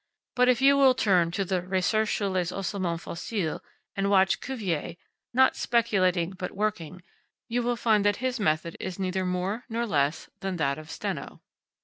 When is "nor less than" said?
9.69-10.55